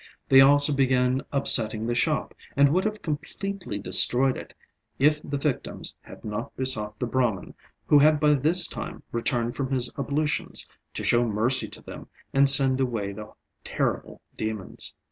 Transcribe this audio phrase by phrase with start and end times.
[0.29, 4.55] They also began upsetting the shop, and would have completely destroyed it,
[4.97, 7.53] if the victims had not besought the Brahman,
[7.85, 12.49] who had by this time returned from his ablutions, to show mercy to them and
[12.49, 13.31] send away the
[13.63, 14.95] terrible demons.